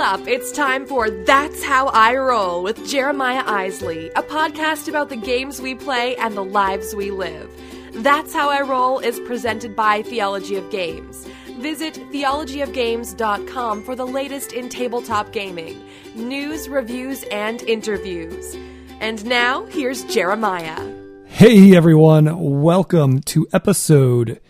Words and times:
Buckle 0.00 0.22
up. 0.22 0.28
It's 0.28 0.50
time 0.50 0.86
for 0.86 1.10
That's 1.10 1.62
How 1.62 1.88
I 1.88 2.16
Roll 2.16 2.62
with 2.62 2.88
Jeremiah 2.88 3.42
Isley, 3.44 4.08
a 4.16 4.22
podcast 4.22 4.88
about 4.88 5.10
the 5.10 5.16
games 5.16 5.60
we 5.60 5.74
play 5.74 6.16
and 6.16 6.34
the 6.34 6.44
lives 6.44 6.94
we 6.94 7.10
live. 7.10 7.50
That's 7.92 8.32
How 8.32 8.48
I 8.48 8.62
Roll 8.62 8.98
is 9.00 9.20
presented 9.20 9.76
by 9.76 10.00
Theology 10.00 10.56
of 10.56 10.70
Games. 10.70 11.26
Visit 11.58 11.96
theologyofgames.com 12.12 13.84
for 13.84 13.94
the 13.94 14.06
latest 14.06 14.54
in 14.54 14.70
tabletop 14.70 15.32
gaming, 15.32 15.84
news, 16.14 16.70
reviews, 16.70 17.22
and 17.24 17.62
interviews. 17.64 18.56
And 19.00 19.22
now, 19.26 19.66
here's 19.66 20.04
Jeremiah. 20.04 20.80
Hey 21.26 21.76
everyone, 21.76 22.62
welcome 22.62 23.20
to 23.22 23.46
episode 23.52 24.40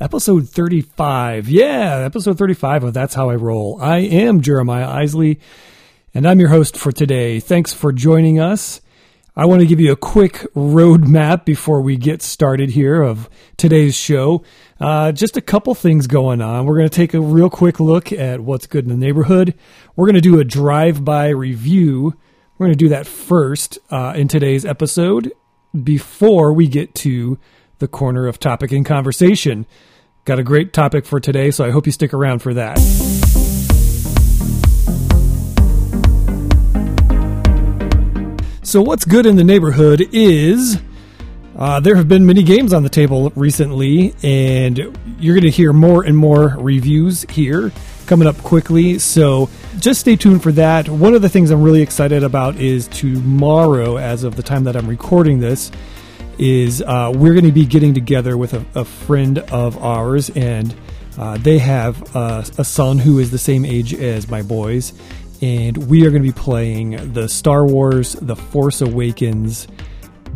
episode 0.00 0.48
35. 0.48 1.48
Yeah, 1.50 1.98
episode 1.98 2.38
35 2.38 2.84
of 2.84 2.94
That's 2.94 3.14
How 3.14 3.28
I 3.28 3.34
Roll. 3.34 3.78
I 3.82 3.98
am 3.98 4.40
Jeremiah 4.40 4.88
Isley, 4.88 5.40
and 6.14 6.26
I'm 6.26 6.40
your 6.40 6.48
host 6.48 6.76
for 6.76 6.90
today. 6.90 7.38
Thanks 7.38 7.74
for 7.74 7.92
joining 7.92 8.40
us. 8.40 8.80
I 9.36 9.44
want 9.44 9.60
to 9.60 9.66
give 9.66 9.78
you 9.78 9.92
a 9.92 9.96
quick 9.96 10.46
roadmap 10.56 11.44
before 11.44 11.82
we 11.82 11.96
get 11.96 12.22
started 12.22 12.70
here 12.70 13.02
of 13.02 13.28
today's 13.58 13.94
show. 13.94 14.42
Uh, 14.80 15.12
just 15.12 15.36
a 15.36 15.42
couple 15.42 15.74
things 15.74 16.06
going 16.06 16.40
on. 16.40 16.64
We're 16.64 16.78
going 16.78 16.88
to 16.88 16.96
take 16.96 17.12
a 17.12 17.20
real 17.20 17.50
quick 17.50 17.78
look 17.78 18.10
at 18.10 18.40
what's 18.40 18.66
good 18.66 18.84
in 18.84 18.90
the 18.90 18.96
neighborhood. 18.96 19.54
We're 19.96 20.06
going 20.06 20.14
to 20.14 20.20
do 20.22 20.40
a 20.40 20.44
drive 20.44 21.04
by 21.04 21.28
review. 21.28 22.16
We're 22.56 22.66
going 22.66 22.78
to 22.78 22.84
do 22.84 22.88
that 22.88 23.06
first 23.06 23.78
uh, 23.90 24.14
in 24.16 24.28
today's 24.28 24.64
episode 24.64 25.30
before 25.84 26.54
we 26.54 26.68
get 26.68 26.94
to 26.96 27.38
the 27.78 27.88
corner 27.88 28.26
of 28.26 28.40
topic 28.40 28.72
and 28.72 28.84
conversation. 28.84 29.66
Got 30.26 30.38
a 30.38 30.42
great 30.42 30.74
topic 30.74 31.06
for 31.06 31.18
today, 31.18 31.50
so 31.50 31.64
I 31.64 31.70
hope 31.70 31.86
you 31.86 31.92
stick 31.92 32.12
around 32.12 32.40
for 32.40 32.52
that. 32.52 32.78
So, 38.62 38.82
what's 38.82 39.06
good 39.06 39.24
in 39.24 39.36
the 39.36 39.44
neighborhood 39.44 40.06
is 40.12 40.78
uh, 41.56 41.80
there 41.80 41.96
have 41.96 42.06
been 42.06 42.26
many 42.26 42.42
games 42.42 42.74
on 42.74 42.82
the 42.82 42.90
table 42.90 43.32
recently, 43.34 44.14
and 44.22 44.76
you're 45.18 45.34
going 45.34 45.42
to 45.42 45.50
hear 45.50 45.72
more 45.72 46.04
and 46.04 46.18
more 46.18 46.54
reviews 46.58 47.22
here 47.30 47.72
coming 48.06 48.28
up 48.28 48.36
quickly. 48.42 48.98
So, 48.98 49.48
just 49.78 50.00
stay 50.00 50.16
tuned 50.16 50.42
for 50.42 50.52
that. 50.52 50.86
One 50.90 51.14
of 51.14 51.22
the 51.22 51.30
things 51.30 51.50
I'm 51.50 51.62
really 51.62 51.80
excited 51.80 52.22
about 52.22 52.56
is 52.56 52.88
tomorrow, 52.88 53.96
as 53.96 54.22
of 54.22 54.36
the 54.36 54.42
time 54.42 54.64
that 54.64 54.76
I'm 54.76 54.86
recording 54.86 55.40
this, 55.40 55.72
is 56.40 56.80
uh, 56.80 57.12
we're 57.14 57.34
going 57.34 57.44
to 57.44 57.52
be 57.52 57.66
getting 57.66 57.92
together 57.92 58.36
with 58.36 58.54
a, 58.54 58.64
a 58.74 58.84
friend 58.84 59.38
of 59.38 59.76
ours, 59.82 60.30
and 60.30 60.74
uh, 61.18 61.36
they 61.36 61.58
have 61.58 62.16
a, 62.16 62.44
a 62.56 62.64
son 62.64 62.98
who 62.98 63.18
is 63.18 63.30
the 63.30 63.38
same 63.38 63.66
age 63.66 63.92
as 63.92 64.26
my 64.28 64.40
boys, 64.40 64.94
and 65.42 65.76
we 65.88 66.06
are 66.06 66.10
going 66.10 66.22
to 66.22 66.28
be 66.28 66.32
playing 66.32 67.12
the 67.12 67.28
Star 67.28 67.66
Wars 67.66 68.14
The 68.14 68.36
Force 68.36 68.80
Awakens 68.80 69.68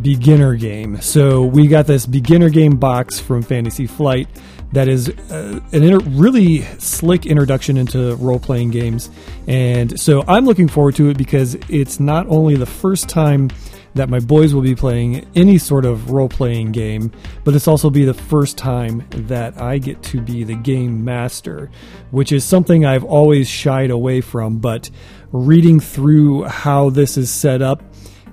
beginner 0.03 0.57
game. 0.57 1.01
So 1.01 1.45
we 1.45 1.69
got 1.69 1.87
this 1.87 2.05
beginner 2.05 2.51
game 2.51 2.77
box 2.77 3.19
from 3.19 3.43
Fantasy 3.43 3.87
Flight 3.87 4.29
that 4.73 4.89
is 4.89 5.09
uh, 5.09 5.61
an 5.73 5.83
inter- 5.83 6.05
really 6.11 6.63
slick 6.79 7.27
introduction 7.27 7.77
into 7.77 8.17
role 8.17 8.41
playing 8.41 8.73
games. 8.73 9.09
And 9.47 9.99
so 9.99 10.25
I'm 10.27 10.45
looking 10.45 10.69
forward 10.69 10.97
to 10.97 11.09
it 11.11 11.17
because 11.17 11.55
it's 11.69 12.01
not 12.01 12.27
only 12.27 12.57
the 12.57 12.67
first 12.67 13.09
time 13.09 13.51
that 13.95 14.09
my 14.09 14.19
boys 14.21 14.53
will 14.53 14.63
be 14.63 14.75
playing 14.75 15.27
any 15.35 15.57
sort 15.57 15.85
of 15.85 16.11
role 16.11 16.29
playing 16.29 16.73
game, 16.73 17.13
but 17.45 17.55
it's 17.55 17.69
also 17.69 17.91
be 17.91 18.05
the 18.05 18.15
first 18.15 18.59
time 18.59 19.07
that 19.11 19.61
I 19.61 19.79
get 19.79 20.03
to 20.05 20.21
be 20.21 20.45
the 20.45 20.57
game 20.57 21.05
master, 21.05 21.71
which 22.11 22.33
is 22.33 22.45
something 22.45 22.85
I've 22.85 23.05
always 23.05 23.49
shied 23.49 23.91
away 23.91 24.21
from. 24.21 24.59
But 24.59 24.91
reading 25.33 25.81
through 25.81 26.45
how 26.45 26.91
this 26.91 27.17
is 27.17 27.31
set 27.31 27.63
up 27.63 27.83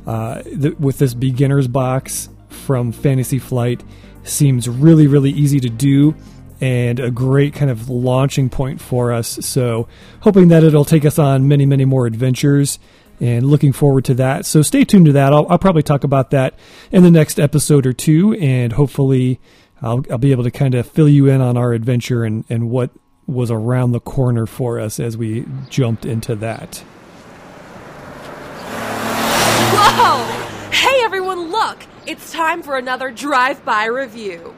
uh, 0.06 0.42
th- 0.42 0.78
with 0.80 0.98
this 0.98 1.14
beginner's 1.14 1.68
box 1.68 2.30
from 2.50 2.92
Fantasy 2.92 3.40
Flight 3.40 3.84
seems 4.24 4.68
really, 4.68 5.08
really 5.08 5.32
easy 5.32 5.60
to 5.60 5.70
do 5.70 6.16
and 6.60 7.00
a 7.00 7.10
great 7.10 7.56
kind 7.56 7.72
of 7.72 7.90
launching 7.90 8.50
point 8.50 8.80
for 8.80 9.12
us. 9.12 9.28
So, 9.42 9.88
hoping 10.22 10.50
that 10.50 10.64
it'll 10.64 10.86
take 10.86 11.06
us 11.06 11.18
on 11.18 11.48
many, 11.48 11.66
many 11.66 11.86
more 11.86 12.06
adventures 12.06 12.78
and 13.22 13.46
looking 13.46 13.72
forward 13.72 14.04
to 14.06 14.16
that. 14.16 14.46
So 14.48 14.64
stay 14.64 14.84
tuned 14.84 15.06
to 15.06 15.12
that. 15.14 15.32
I'll, 15.32 15.46
I'll 15.48 15.60
probably 15.60 15.84
talk 15.84 16.04
about 16.04 16.32
that 16.32 16.56
in 16.92 17.04
the 17.04 17.12
next 17.12 17.40
episode 17.40 17.86
or 17.86 17.94
two, 17.94 18.34
and 18.34 18.74
hopefully 18.74 19.40
I'll, 19.82 20.04
I'll 20.10 20.18
be 20.18 20.32
able 20.32 20.44
to 20.44 20.52
kind 20.52 20.74
of 20.74 20.88
fill 20.88 21.08
you 21.08 21.28
in 21.28 21.40
on 21.40 21.56
our 21.56 21.72
adventure 21.72 22.24
and, 22.24 22.44
and 22.50 22.72
what 22.72 22.90
was 23.28 23.52
around 23.52 23.92
the 23.92 24.00
corner 24.00 24.48
for 24.48 24.80
us 24.80 25.00
as 25.00 25.16
we 25.16 25.46
jumped 25.70 26.04
into 26.04 26.36
that. 26.36 26.84
Whoa! 29.74 30.72
Hey 30.72 31.04
everyone, 31.04 31.52
look! 31.52 31.86
It's 32.08 32.32
time 32.32 32.64
for 32.64 32.76
another 32.76 33.12
drive 33.12 33.64
by 33.64 33.86
review. 33.86 34.56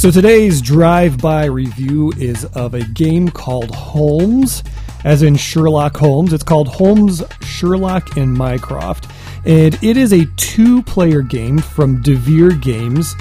So 0.00 0.10
today's 0.10 0.62
drive-by 0.62 1.44
review 1.44 2.10
is 2.16 2.46
of 2.46 2.72
a 2.72 2.80
game 2.80 3.28
called 3.28 3.70
Holmes, 3.74 4.64
as 5.04 5.22
in 5.22 5.36
Sherlock 5.36 5.94
Holmes. 5.94 6.32
It's 6.32 6.42
called 6.42 6.68
Holmes, 6.68 7.22
Sherlock, 7.42 8.16
and 8.16 8.32
Mycroft, 8.32 9.08
and 9.44 9.74
it 9.84 9.98
is 9.98 10.14
a 10.14 10.24
two-player 10.38 11.20
game 11.20 11.58
from 11.58 12.02
Devir 12.02 12.58
Games. 12.62 13.14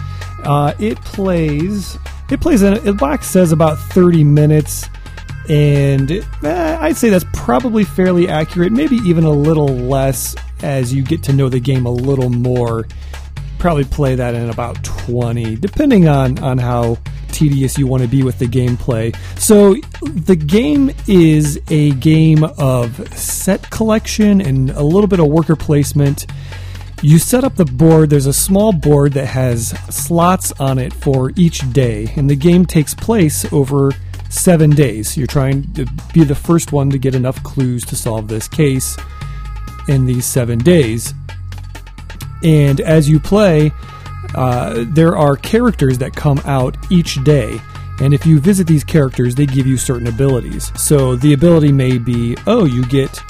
Uh, 0.45 0.73
it 0.79 0.97
plays. 1.01 1.97
It 2.31 2.39
plays. 2.39 2.61
In, 2.61 2.81
the 2.81 2.93
box 2.93 3.27
says 3.27 3.51
about 3.51 3.77
thirty 3.77 4.23
minutes, 4.23 4.85
and 5.49 6.09
eh, 6.09 6.77
I'd 6.79 6.95
say 6.95 7.09
that's 7.09 7.25
probably 7.33 7.83
fairly 7.83 8.29
accurate. 8.29 8.71
Maybe 8.71 8.95
even 8.99 9.25
a 9.25 9.31
little 9.31 9.67
less 9.67 10.33
as 10.63 10.93
you 10.93 11.03
get 11.03 11.23
to 11.23 11.33
know 11.33 11.49
the 11.49 11.59
game 11.59 11.85
a 11.85 11.91
little 11.91 12.29
more 12.29 12.87
probably 13.59 13.83
play 13.83 14.15
that 14.15 14.33
in 14.33 14.49
about 14.49 14.83
20, 14.83 15.57
depending 15.57 16.07
on, 16.07 16.39
on 16.39 16.57
how 16.57 16.97
tedious 17.31 17.77
you 17.77 17.85
want 17.85 18.01
to 18.01 18.09
be 18.09 18.23
with 18.23 18.39
the 18.39 18.45
gameplay. 18.45 19.15
So, 19.37 19.75
the 20.01 20.35
game 20.35 20.91
is 21.07 21.59
a 21.69 21.91
game 21.91 22.43
of 22.57 23.17
set 23.17 23.69
collection 23.69 24.41
and 24.41 24.71
a 24.71 24.83
little 24.83 25.07
bit 25.07 25.19
of 25.19 25.27
worker 25.27 25.55
placement. 25.55 26.25
You 27.01 27.17
set 27.17 27.43
up 27.43 27.55
the 27.55 27.65
board, 27.65 28.09
there's 28.09 28.25
a 28.25 28.33
small 28.33 28.73
board 28.73 29.13
that 29.13 29.27
has 29.27 29.69
slots 29.93 30.51
on 30.59 30.79
it 30.79 30.93
for 30.93 31.31
each 31.35 31.71
day, 31.71 32.11
and 32.17 32.29
the 32.29 32.35
game 32.35 32.65
takes 32.65 32.93
place 32.93 33.51
over 33.53 33.91
seven 34.29 34.71
days. 34.71 35.17
You're 35.17 35.27
trying 35.27 35.71
to 35.73 35.85
be 36.13 36.23
the 36.23 36.35
first 36.35 36.71
one 36.71 36.89
to 36.89 36.97
get 36.97 37.15
enough 37.15 37.41
clues 37.43 37.85
to 37.85 37.95
solve 37.95 38.27
this 38.27 38.47
case 38.47 38.97
in 39.87 40.05
these 40.05 40.25
seven 40.25 40.59
days. 40.59 41.13
And 42.43 42.79
as 42.81 43.09
you 43.09 43.19
play, 43.19 43.71
uh, 44.35 44.85
there 44.87 45.17
are 45.17 45.35
characters 45.35 45.97
that 45.99 46.15
come 46.15 46.39
out 46.45 46.77
each 46.91 47.23
day. 47.23 47.59
And 48.01 48.13
if 48.13 48.25
you 48.25 48.39
visit 48.39 48.65
these 48.67 48.83
characters, 48.83 49.35
they 49.35 49.45
give 49.45 49.67
you 49.67 49.75
certain 49.75 50.07
abilities. 50.07 50.71
So 50.79 51.15
the 51.15 51.33
ability 51.33 51.71
may 51.71 51.97
be 51.97 52.37
oh, 52.47 52.65
you 52.65 52.85
get 52.85 53.21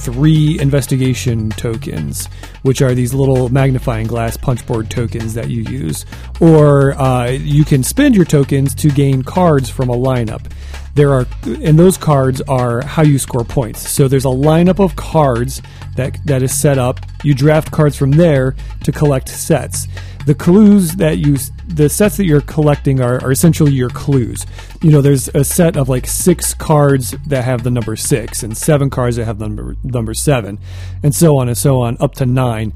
three 0.00 0.58
investigation 0.60 1.50
tokens, 1.50 2.26
which 2.62 2.82
are 2.82 2.94
these 2.94 3.12
little 3.14 3.48
magnifying 3.48 4.06
glass 4.06 4.36
punchboard 4.36 4.90
tokens 4.90 5.34
that 5.34 5.50
you 5.50 5.62
use. 5.62 6.06
Or 6.40 6.92
uh, 6.92 7.30
you 7.30 7.64
can 7.64 7.82
spend 7.82 8.14
your 8.14 8.24
tokens 8.24 8.74
to 8.76 8.90
gain 8.90 9.22
cards 9.22 9.68
from 9.68 9.88
a 9.88 9.96
lineup. 9.96 10.50
There 10.94 11.12
are, 11.12 11.26
and 11.44 11.78
those 11.78 11.96
cards 11.96 12.40
are 12.42 12.82
how 12.82 13.02
you 13.02 13.18
score 13.18 13.44
points. 13.44 13.88
So 13.88 14.08
there's 14.08 14.24
a 14.24 14.28
lineup 14.28 14.82
of 14.82 14.96
cards 14.96 15.62
that 15.96 16.18
that 16.26 16.42
is 16.42 16.58
set 16.58 16.78
up. 16.78 17.00
You 17.22 17.34
draft 17.34 17.70
cards 17.70 17.96
from 17.96 18.12
there 18.12 18.56
to 18.84 18.92
collect 18.92 19.28
sets. 19.28 19.86
The 20.26 20.34
clues 20.34 20.96
that 20.96 21.18
you, 21.18 21.38
the 21.66 21.88
sets 21.88 22.16
that 22.18 22.26
you're 22.26 22.42
collecting 22.42 23.00
are, 23.00 23.22
are 23.24 23.32
essentially 23.32 23.72
your 23.72 23.88
clues. 23.88 24.46
You 24.82 24.90
know, 24.90 25.00
there's 25.00 25.28
a 25.28 25.44
set 25.44 25.76
of 25.76 25.88
like 25.88 26.06
six 26.06 26.52
cards 26.54 27.14
that 27.26 27.44
have 27.44 27.62
the 27.62 27.70
number 27.70 27.96
six, 27.96 28.42
and 28.42 28.56
seven 28.56 28.90
cards 28.90 29.16
that 29.16 29.24
have 29.24 29.38
the 29.38 29.48
number 29.48 29.76
number 29.92 30.14
seven, 30.14 30.58
and 31.02 31.14
so 31.14 31.38
on 31.38 31.48
and 31.48 31.56
so 31.56 31.80
on 31.80 31.96
up 32.00 32.14
to 32.16 32.26
nine. 32.26 32.72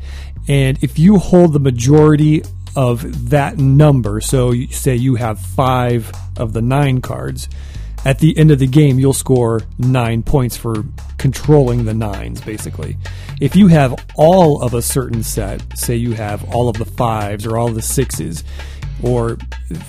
And 0.49 0.83
if 0.83 0.99
you 0.99 1.19
hold 1.19 1.53
the 1.53 1.61
majority 1.61 2.43
of 2.77 3.31
that 3.31 3.59
number, 3.59 4.21
so 4.21 4.53
say 4.71 4.95
you 4.97 5.15
have 5.15 5.39
five 5.39 6.13
of 6.37 6.53
the 6.53 6.63
nine 6.63 7.01
cards 7.01 7.49
at 8.05 8.19
the 8.19 8.37
end 8.37 8.51
of 8.51 8.59
the 8.59 8.67
game, 8.67 8.99
you'll 8.99 9.15
score 9.15 9.63
nine 9.79 10.23
points 10.23 10.57
for 10.57 10.85
controlling 11.17 11.85
the 11.85 11.95
nines, 11.95 12.41
basically. 12.43 12.99
If 13.41 13.57
you 13.57 13.69
have 13.69 13.95
all 14.17 14.61
of 14.61 14.75
a 14.75 14.83
certain 14.83 15.23
set, 15.23 15.63
say 15.79 15.97
you 15.97 16.13
have 16.13 16.45
all 16.55 16.69
of 16.69 16.77
the 16.77 16.85
fives 16.85 17.47
or 17.47 17.57
all 17.57 17.69
of 17.69 17.75
the 17.75 17.83
sixes, 17.83 18.45
or 19.03 19.39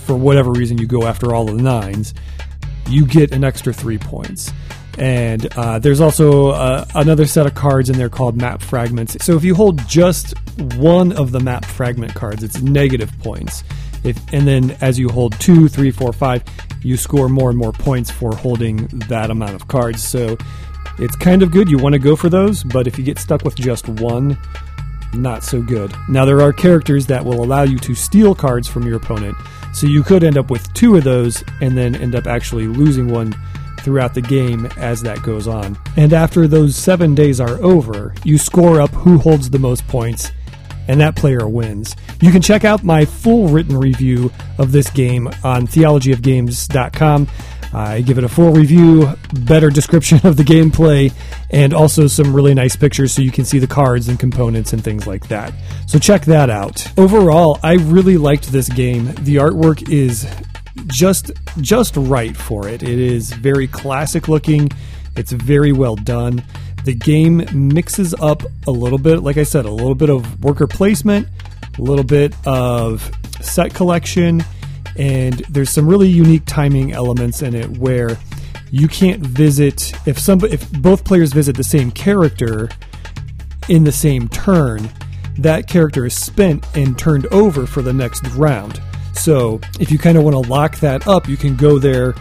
for 0.05 0.15
whatever 0.15 0.51
reason 0.51 0.77
you 0.77 0.87
go 0.87 1.05
after 1.05 1.35
all 1.35 1.49
of 1.49 1.57
the 1.57 1.63
nines, 1.63 2.13
you 2.87 3.05
get 3.05 3.33
an 3.33 3.43
extra 3.43 3.73
three 3.73 3.97
points. 3.97 4.51
And 4.97 5.45
uh, 5.57 5.79
there's 5.79 5.99
also 5.99 6.49
uh, 6.49 6.85
another 6.95 7.25
set 7.25 7.45
of 7.45 7.53
cards 7.55 7.89
in 7.89 7.97
there 7.97 8.09
called 8.09 8.37
map 8.37 8.61
fragments. 8.61 9.23
So 9.23 9.35
if 9.35 9.43
you 9.43 9.55
hold 9.55 9.85
just 9.87 10.33
one 10.77 11.11
of 11.11 11.31
the 11.31 11.39
map 11.39 11.65
fragment 11.65 12.13
cards, 12.13 12.43
it's 12.43 12.61
negative 12.61 13.11
points. 13.19 13.63
If, 14.03 14.17
and 14.33 14.47
then 14.47 14.77
as 14.81 14.99
you 14.99 15.09
hold 15.09 15.39
two, 15.39 15.67
three, 15.67 15.91
four, 15.91 16.13
five, 16.13 16.43
you 16.81 16.95
score 16.95 17.27
more 17.27 17.49
and 17.49 17.57
more 17.57 17.71
points 17.71 18.11
for 18.11 18.35
holding 18.35 18.87
that 19.09 19.31
amount 19.31 19.55
of 19.55 19.67
cards. 19.67 20.03
So 20.03 20.37
it's 20.99 21.15
kind 21.15 21.43
of 21.43 21.51
good. 21.51 21.69
You 21.69 21.77
want 21.77 21.93
to 21.93 21.99
go 21.99 22.15
for 22.15 22.29
those, 22.29 22.63
but 22.63 22.87
if 22.87 22.97
you 22.97 23.03
get 23.03 23.19
stuck 23.19 23.43
with 23.43 23.55
just 23.55 23.89
one, 23.89 24.37
not 25.13 25.43
so 25.43 25.61
good. 25.61 25.93
Now, 26.07 26.25
there 26.25 26.41
are 26.41 26.53
characters 26.53 27.07
that 27.07 27.25
will 27.25 27.43
allow 27.43 27.63
you 27.63 27.79
to 27.79 27.95
steal 27.95 28.35
cards 28.35 28.67
from 28.67 28.85
your 28.85 28.97
opponent, 28.97 29.35
so 29.73 29.87
you 29.87 30.03
could 30.03 30.23
end 30.23 30.37
up 30.37 30.49
with 30.49 30.71
two 30.73 30.95
of 30.95 31.03
those 31.03 31.43
and 31.61 31.77
then 31.77 31.95
end 31.95 32.15
up 32.15 32.27
actually 32.27 32.67
losing 32.67 33.07
one 33.07 33.35
throughout 33.85 34.15
the 34.15 34.21
game 34.21 34.65
as 34.77 35.01
that 35.03 35.21
goes 35.21 35.47
on. 35.47 35.77
And 35.95 36.11
after 36.11 36.47
those 36.47 36.75
seven 36.75 37.13
days 37.13 37.39
are 37.39 37.63
over, 37.63 38.15
you 38.23 38.39
score 38.39 38.81
up 38.81 38.89
who 38.89 39.19
holds 39.19 39.51
the 39.51 39.59
most 39.59 39.87
points, 39.87 40.31
and 40.87 40.99
that 40.99 41.15
player 41.15 41.47
wins. 41.47 41.95
You 42.19 42.31
can 42.31 42.41
check 42.41 42.65
out 42.65 42.83
my 42.83 43.05
full 43.05 43.47
written 43.47 43.77
review 43.77 44.31
of 44.57 44.71
this 44.71 44.89
game 44.89 45.27
on 45.43 45.67
theologyofgames.com. 45.67 47.27
I 47.73 48.01
give 48.01 48.17
it 48.17 48.23
a 48.23 48.29
full 48.29 48.53
review, 48.53 49.09
better 49.33 49.69
description 49.69 50.25
of 50.25 50.37
the 50.37 50.43
gameplay, 50.43 51.13
and 51.51 51.73
also 51.73 52.07
some 52.07 52.33
really 52.33 52.53
nice 52.53 52.75
pictures 52.75 53.11
so 53.11 53.21
you 53.21 53.31
can 53.31 53.45
see 53.45 53.59
the 53.59 53.67
cards 53.67 54.07
and 54.07 54.19
components 54.19 54.73
and 54.73 54.83
things 54.83 55.05
like 55.05 55.27
that. 55.27 55.53
So 55.85 55.99
check 55.99 56.23
that 56.25 56.49
out. 56.49 56.87
Overall, 56.97 57.59
I 57.61 57.73
really 57.73 58.17
liked 58.17 58.51
this 58.51 58.69
game. 58.69 59.13
The 59.15 59.35
artwork 59.35 59.89
is 59.91 60.25
just 60.87 61.31
just 61.61 61.95
right 61.97 62.35
for 62.35 62.67
it. 62.67 62.83
It 62.83 62.99
is 62.99 63.31
very 63.33 63.67
classic 63.67 64.27
looking. 64.27 64.69
It's 65.15 65.31
very 65.31 65.71
well 65.71 65.95
done. 65.95 66.43
The 66.83 66.93
game 66.93 67.45
mixes 67.51 68.13
up 68.15 68.43
a 68.67 68.71
little 68.71 68.99
bit, 68.99 69.23
like 69.23 69.37
I 69.37 69.43
said, 69.43 69.65
a 69.65 69.71
little 69.71 69.95
bit 69.95 70.09
of 70.09 70.43
worker 70.43 70.67
placement, 70.67 71.27
a 71.77 71.81
little 71.81 72.03
bit 72.03 72.35
of 72.45 73.11
set 73.41 73.73
collection, 73.73 74.43
and 74.97 75.33
there's 75.49 75.69
some 75.69 75.87
really 75.87 76.09
unique 76.09 76.43
timing 76.45 76.91
elements 76.91 77.41
in 77.41 77.55
it 77.55 77.77
where 77.77 78.17
you 78.71 78.87
can't 78.87 79.21
visit 79.21 79.93
if 80.05 80.19
some 80.19 80.43
if 80.45 80.71
both 80.73 81.03
players 81.05 81.33
visit 81.33 81.55
the 81.55 81.63
same 81.63 81.91
character 81.91 82.69
in 83.67 83.83
the 83.83 83.91
same 83.91 84.27
turn 84.29 84.89
that 85.37 85.67
character 85.67 86.05
is 86.05 86.15
spent 86.15 86.65
and 86.75 86.97
turned 86.97 87.25
over 87.27 87.65
for 87.65 87.81
the 87.81 87.93
next 87.93 88.25
round 88.29 88.81
so 89.15 89.59
if 89.79 89.91
you 89.91 89.97
kind 89.97 90.17
of 90.17 90.23
want 90.23 90.33
to 90.33 90.51
lock 90.51 90.77
that 90.79 91.07
up 91.07 91.27
you 91.27 91.37
can 91.37 91.55
go 91.55 91.79
there 91.79 92.13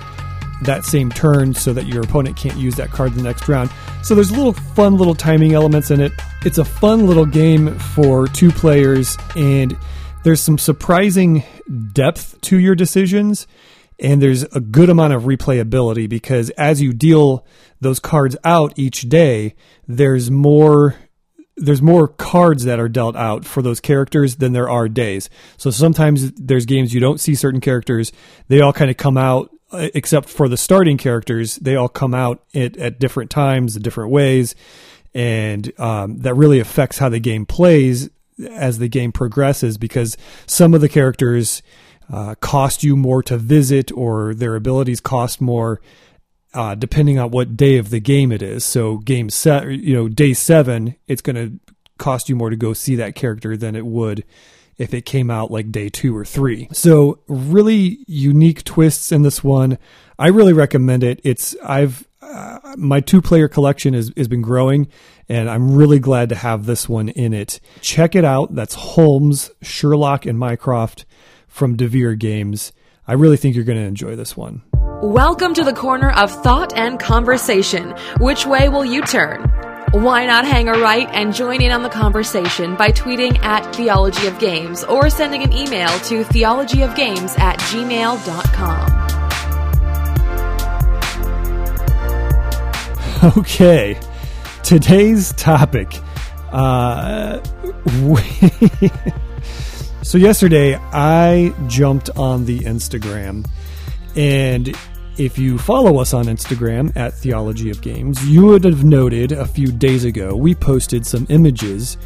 that 0.63 0.85
same 0.85 1.11
turn 1.11 1.55
so 1.55 1.73
that 1.73 1.87
your 1.87 2.03
opponent 2.03 2.37
can't 2.37 2.57
use 2.57 2.75
that 2.77 2.91
card 2.91 3.15
the 3.15 3.23
next 3.23 3.49
round. 3.49 3.71
So 4.03 4.15
there's 4.15 4.31
little 4.31 4.53
fun 4.53 4.97
little 4.97 5.15
timing 5.15 5.53
elements 5.53 5.91
in 5.91 6.01
it. 6.01 6.13
It's 6.45 6.59
a 6.59 6.65
fun 6.65 7.07
little 7.07 7.27
game 7.27 7.79
for 7.79 8.27
two 8.29 8.51
players 8.51 9.17
and 9.37 9.77
there's 10.25 10.41
some 10.41 10.59
surprising 10.59 11.45
depth 11.93 12.41
to 12.43 12.59
your 12.59 12.75
decisions 12.75 13.47
and 13.99 14.21
there's 14.21 14.43
a 14.43 14.61
good 14.61 14.91
amount 14.91 15.13
of 15.13 15.23
replayability 15.23 16.09
because 16.09 16.51
as 16.51 16.83
you 16.83 16.93
deal 16.93 17.47
those 17.81 18.01
cards 18.01 18.37
out 18.45 18.73
each 18.77 19.03
day 19.03 19.55
there's 19.87 20.31
more 20.31 20.97
there's 21.57 21.83
more 21.83 22.09
cards 22.09 22.65
that 22.65 22.81
are 22.81 22.89
dealt 22.89 23.17
out 23.17 23.45
for 23.45 23.63
those 23.63 23.81
characters 23.81 24.37
than 24.37 24.53
there 24.53 24.69
are 24.69 24.89
days. 24.89 25.31
So 25.57 25.71
sometimes 25.71 26.33
there's 26.33 26.67
games 26.67 26.93
you 26.93 27.01
don't 27.01 27.21
see 27.21 27.35
certain 27.35 27.61
characters. 27.61 28.13
They 28.49 28.61
all 28.61 28.73
kind 28.73 28.91
of 28.91 28.97
come 28.97 29.17
out 29.17 29.51
uh, 29.71 29.89
except 29.95 30.29
for 30.29 30.49
the 30.49 30.57
starting 30.57 30.99
characters 30.99 31.57
they 31.57 31.77
all 31.77 31.89
come 31.89 32.15
out 32.15 32.45
at, 32.55 32.77
at 32.77 32.99
different 32.99 33.31
times 33.31 33.77
different 33.77 34.11
ways. 34.11 34.55
And 35.15 35.73
um, 35.79 36.19
that 36.19 36.35
really 36.35 36.59
affects 36.59 36.99
how 36.99 37.09
the 37.09 37.21
game 37.21 37.47
plays 37.47 38.11
as 38.51 38.79
the 38.79 38.89
game 38.89 39.13
progresses 39.13 39.79
because 39.79 40.17
some 40.47 40.75
of 40.75 40.81
the 40.81 40.89
characters 40.89 41.63
uh, 42.13 42.35
cost 42.37 42.83
you 42.83 42.97
more 42.97 43.23
to 43.23 43.39
visit 43.39 43.93
or 43.93 44.35
their 44.35 44.57
abilities 44.57 45.01
cost 45.01 45.41
more 45.41 45.81
uh, 46.55 46.75
depending 46.75 47.19
on 47.19 47.31
what 47.31 47.57
day 47.57 47.77
of 47.79 47.91
the 47.91 48.01
game 48.01 48.33
it 48.33 48.43
is. 48.43 48.65
So 48.65 48.99
game 48.99 49.29
set, 49.29 49.69
you 49.69 49.95
know, 49.95 50.09
day 50.09 50.33
seven, 50.33 50.97
it's 51.07 51.23
going 51.23 51.37
to 51.37 51.75
cost 51.99 52.29
you 52.29 52.37
more 52.37 52.51
to 52.51 52.57
go 52.57 52.73
see 52.73 52.97
that 52.97 53.15
character 53.15 53.57
than 53.57 53.77
it 53.77 53.87
would 53.87 54.25
if 54.77 54.93
it 54.93 55.05
came 55.05 55.31
out 55.31 55.51
like 55.51 55.71
day 55.71 55.89
two 55.89 56.17
or 56.17 56.25
three. 56.25 56.69
So 56.73 57.21
really 57.29 57.99
unique 58.07 58.65
twists 58.65 59.13
in 59.13 59.23
this 59.23 59.45
one. 59.45 59.79
I 60.19 60.29
really 60.29 60.53
recommend 60.53 61.05
it. 61.05 61.21
It's 61.25 61.55
I've 61.63 62.09
uh, 62.21 62.59
my 62.77 63.01
two 63.01 63.21
player 63.21 63.49
collection 63.49 63.95
has, 63.95 64.11
has 64.17 64.29
been 64.29 64.43
growing 64.43 64.89
and 65.29 65.49
I'm 65.49 65.77
really 65.77 65.99
glad 65.99 66.31
to 66.31 66.35
have 66.35 66.67
this 66.67 66.89
one 66.89 67.09
in 67.11 67.33
it. 67.33 67.61
Check 67.81 68.15
it 68.15 68.25
out. 68.25 68.55
That's 68.55 68.75
Holmes, 68.75 69.51
Sherlock, 69.63 70.27
and 70.27 70.39
Mycroft 70.39 71.05
from 71.47 71.77
Devir 71.77 72.19
Games. 72.19 72.73
I 73.07 73.13
really 73.13 73.37
think 73.37 73.55
you're 73.55 73.65
going 73.65 73.79
to 73.79 73.85
enjoy 73.85 74.17
this 74.17 74.37
one. 74.37 74.63
Welcome 75.03 75.55
to 75.55 75.65
the 75.65 75.73
corner 75.73 76.11
of 76.11 76.31
thought 76.31 76.77
and 76.77 76.99
conversation. 76.99 77.95
Which 78.19 78.47
way 78.47 78.69
will 78.69 78.85
you 78.85 79.03
turn? 79.03 79.43
Why 79.93 80.27
not 80.27 80.45
hang 80.45 80.69
a 80.69 80.73
right 80.73 81.09
and 81.13 81.35
join 81.35 81.63
in 81.63 81.73
on 81.73 81.83
the 81.83 81.89
conversation 81.89 82.75
by 82.77 82.91
tweeting 82.91 83.39
at 83.45 83.75
Theology 83.75 84.27
of 84.27 84.39
Games 84.39 84.85
or 84.85 85.11
sending 85.11 85.43
an 85.43 85.53
email 85.53 85.89
to 86.01 86.25
theologyofgames 86.25 87.39
at 87.39 87.59
gmail.com. 87.61 89.05
Okay 93.39 93.99
today's 94.65 95.33
topic. 95.35 96.01
Uh, 96.51 97.41
so 100.03 100.17
yesterday 100.19 100.77
I 100.77 101.55
jumped 101.67 102.11
on 102.17 102.47
the 102.47 102.61
Instagram, 102.61 103.47
and 104.17 104.77
if 105.17 105.39
you 105.39 105.59
follow 105.59 105.99
us 105.99 106.13
on 106.13 106.25
Instagram 106.27 106.95
at 106.97 107.15
Theology 107.15 107.71
of 107.71 107.81
Games, 107.81 108.27
you 108.27 108.47
would 108.47 108.65
have 108.65 108.85
noted 108.85 109.33
a 109.33 109.47
few 109.47 109.71
days 109.71 110.05
ago 110.05 110.35
we 110.35 110.55
posted 110.55 111.07
some 111.07 111.27
images 111.29 111.97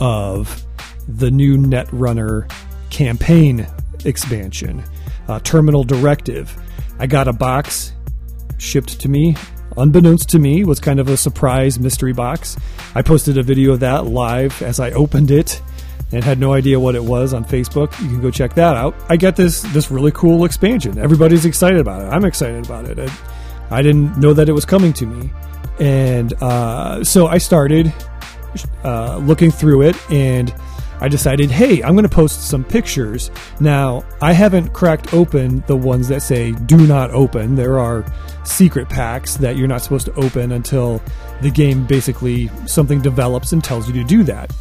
of 0.00 0.64
the 1.08 1.30
new 1.30 1.56
Netrunner 1.56 2.50
campaign 2.90 3.66
expansion, 4.04 4.82
uh, 5.28 5.40
Terminal 5.40 5.84
Directive. 5.84 6.56
I 6.98 7.06
got 7.06 7.26
a 7.26 7.32
box 7.32 7.92
shipped 8.58 9.00
to 9.00 9.08
me 9.08 9.36
unbeknownst 9.76 10.28
to 10.30 10.38
me, 10.38 10.64
was 10.64 10.80
kind 10.80 11.00
of 11.00 11.08
a 11.08 11.16
surprise 11.16 11.78
mystery 11.78 12.12
box. 12.12 12.56
I 12.94 13.02
posted 13.02 13.38
a 13.38 13.42
video 13.42 13.72
of 13.72 13.80
that 13.80 14.06
live 14.06 14.60
as 14.62 14.80
I 14.80 14.90
opened 14.92 15.30
it 15.30 15.60
and 16.12 16.22
had 16.22 16.38
no 16.38 16.52
idea 16.52 16.78
what 16.78 16.94
it 16.94 17.02
was 17.02 17.32
on 17.32 17.44
Facebook. 17.44 17.98
You 18.02 18.08
can 18.08 18.20
go 18.20 18.30
check 18.30 18.54
that 18.54 18.76
out. 18.76 18.94
I 19.08 19.16
get 19.16 19.36
this 19.36 19.62
this 19.72 19.90
really 19.90 20.12
cool 20.12 20.44
expansion. 20.44 20.98
Everybody's 20.98 21.44
excited 21.44 21.80
about 21.80 22.02
it. 22.02 22.06
I'm 22.06 22.24
excited 22.24 22.64
about 22.64 22.84
it. 22.86 22.98
I, 22.98 23.78
I 23.78 23.82
didn't 23.82 24.18
know 24.18 24.32
that 24.34 24.48
it 24.48 24.52
was 24.52 24.64
coming 24.64 24.92
to 24.94 25.06
me, 25.06 25.30
and 25.80 26.32
uh, 26.42 27.02
so 27.02 27.26
I 27.26 27.38
started 27.38 27.92
uh, 28.84 29.18
looking 29.18 29.50
through 29.50 29.82
it 29.82 30.10
and. 30.10 30.54
I 31.00 31.08
decided, 31.08 31.50
hey, 31.50 31.82
I'm 31.82 31.94
going 31.94 32.08
to 32.08 32.08
post 32.08 32.48
some 32.48 32.62
pictures. 32.62 33.32
Now, 33.58 34.04
I 34.20 34.32
haven't 34.32 34.72
cracked 34.72 35.12
open 35.12 35.64
the 35.66 35.74
ones 35.76 36.06
that 36.06 36.22
say 36.22 36.52
do 36.52 36.86
not 36.86 37.10
open. 37.10 37.56
There 37.56 37.80
are 37.80 38.04
secret 38.44 38.88
packs 38.88 39.36
that 39.38 39.56
you're 39.56 39.66
not 39.66 39.82
supposed 39.82 40.06
to 40.06 40.14
open 40.14 40.52
until 40.52 41.02
the 41.40 41.50
game 41.50 41.88
basically 41.88 42.52
something 42.66 43.00
develops 43.00 43.52
and 43.52 43.64
tells 43.64 43.88
you 43.88 43.94
to 43.94 44.04
do 44.04 44.22
that. 44.22 44.52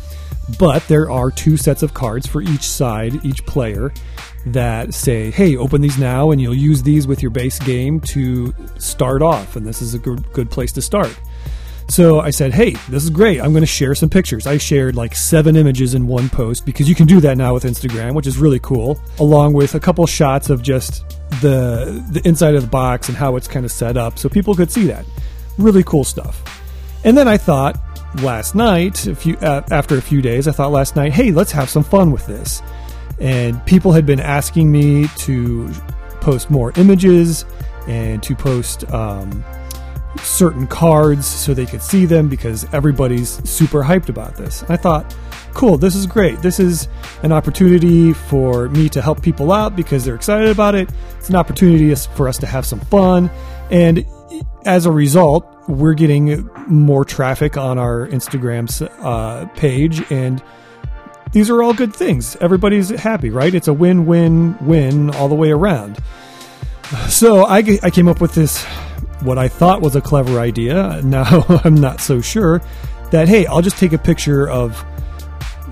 But 0.60 0.88
there 0.88 1.10
are 1.10 1.32
two 1.32 1.58
sets 1.58 1.84
of 1.84 1.94
cards 1.94 2.28
for 2.28 2.42
each 2.42 2.68
side, 2.68 3.24
each 3.26 3.46
player, 3.46 3.94
that 4.46 4.94
say, 4.94 5.32
hey, 5.32 5.56
open 5.56 5.82
these 5.82 5.98
now 5.98 6.32
and 6.32 6.42
you'll 6.42 6.56
use 6.56 6.84
these 6.84 7.08
with 7.08 7.22
your 7.22 7.32
base 7.32 7.60
game 7.60 8.00
to 8.02 8.54
start 8.78 9.22
off. 9.22 9.56
And 9.56 9.66
this 9.66 9.82
is 9.82 9.94
a 9.94 10.00
good, 10.00 10.32
good 10.34 10.50
place 10.50 10.72
to 10.74 10.82
start. 10.82 11.18
So 11.90 12.22
I 12.22 12.30
said, 12.30 12.54
hey, 12.54 12.72
this 12.90 13.04
is 13.04 13.10
great. 13.10 13.42
I'm 13.42 13.52
going 13.52 13.64
to 13.64 13.68
share 13.68 13.94
some 13.96 14.10
pictures. 14.10 14.48
I 14.48 14.58
shared 14.58 14.96
like 14.96 15.14
seven 15.14 15.58
images 15.58 15.94
in 15.94 16.08
one 16.08 16.30
post 16.30 16.66
because 16.66 16.88
you 16.88 16.96
can 16.96 17.06
do 17.06 17.20
that 17.20 17.38
now 17.38 17.54
with 17.54 17.66
Instagram, 17.66 18.14
which 18.14 18.28
is 18.28 18.38
really 18.38 18.60
cool, 18.60 18.98
along 19.20 19.54
with 19.54 19.76
a 19.76 19.80
couple 19.80 20.06
shots 20.08 20.50
of 20.50 20.62
just 20.62 21.04
the 21.42 22.04
the 22.12 22.26
inside 22.26 22.56
of 22.56 22.62
the 22.62 22.68
box 22.68 23.10
and 23.10 23.18
how 23.18 23.36
it's 23.36 23.48
kind 23.48 23.66
of 23.66 23.72
set 23.72 23.98
up 23.98 24.18
so 24.18 24.30
people 24.30 24.56
could 24.56 24.72
see 24.72 24.86
that. 24.86 25.06
Really 25.58 25.84
cool 25.84 26.06
stuff. 26.06 26.42
And 27.04 27.18
then 27.18 27.28
I 27.28 27.36
thought 27.36 27.91
last 28.16 28.56
night, 28.56 29.08
a 29.08 29.16
few 29.16 29.38
uh, 29.38 29.62
after 29.72 29.98
a 29.98 30.02
few 30.02 30.22
days, 30.22 30.48
I 30.48 30.52
thought 30.52 30.72
last 30.72 30.96
night, 30.96 31.14
hey, 31.14 31.32
let's 31.32 31.52
have 31.52 31.70
some 31.70 31.84
fun 31.84 32.12
with 32.12 32.26
this. 32.28 32.62
And 33.20 33.64
people 33.66 33.92
had 33.92 34.06
been 34.06 34.20
asking 34.20 34.72
me 34.72 35.08
to 35.18 35.70
post 36.22 36.50
more 36.50 36.74
images 36.76 37.46
and 37.88 38.22
to 38.24 38.36
post 38.36 38.90
um, 38.92 39.44
certain 40.20 40.68
cards 40.68 41.26
so 41.26 41.54
they 41.54 41.66
could 41.66 41.82
see 41.82 42.06
them 42.06 42.30
because 42.30 42.72
everybody's 42.74 43.48
super 43.50 43.82
hyped 43.82 44.10
about 44.10 44.36
this. 44.36 44.64
I 44.70 44.78
thought, 44.78 45.16
cool, 45.54 45.78
this 45.78 45.96
is 45.96 46.06
great. 46.06 46.42
This 46.42 46.60
is 46.60 46.88
an 47.24 47.32
opportunity 47.32 48.14
for 48.14 48.70
me 48.70 48.90
to 48.90 49.02
help 49.02 49.22
people 49.22 49.52
out 49.52 49.76
because 49.76 50.04
they're 50.04 50.16
excited 50.16 50.50
about 50.50 50.76
it. 50.76 50.90
It's 51.18 51.30
an 51.30 51.36
opportunity 51.36 51.94
for 52.16 52.28
us 52.28 52.38
to 52.40 52.48
have 52.48 52.66
some 52.66 52.80
fun. 52.80 53.30
And 53.70 54.06
as 54.66 54.86
a 54.86 54.92
result, 54.92 55.51
we're 55.68 55.94
getting 55.94 56.50
more 56.68 57.06
traffic 57.06 57.58
on 57.58 57.78
our 57.78 58.08
Instagram 58.08 58.70
uh, 59.04 59.46
page 59.56 60.04
and 60.12 60.42
these 61.32 61.50
are 61.50 61.64
all 61.64 61.74
good 61.74 61.96
things. 61.96 62.36
Everybody's 62.42 62.90
happy, 62.90 63.30
right? 63.30 63.54
It's 63.54 63.68
a 63.68 63.74
win 63.74 64.06
win 64.06 64.58
win 64.60 65.10
all 65.12 65.30
the 65.30 65.36
way 65.36 65.52
around. 65.52 65.98
So 67.08 67.46
I, 67.46 67.80
I 67.84 67.90
came 67.90 68.10
up 68.10 68.20
with 68.20 68.34
this, 68.34 68.64
what 69.22 69.38
I 69.38 69.48
thought 69.48 69.82
was 69.82 69.96
a 69.96 70.02
clever 70.02 70.40
idea. 70.40 71.02
Now 71.06 71.46
I'm 71.64 71.76
not 71.76 72.02
so 72.02 72.22
sure 72.22 72.62
that, 73.12 73.28
hey, 73.28 73.46
I'll 73.46 73.62
just 73.62 73.78
take 73.78 73.94
a 73.94 73.98
picture 73.98 74.50
of 74.50 74.86